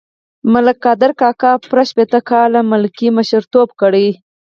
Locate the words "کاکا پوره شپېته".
1.21-2.19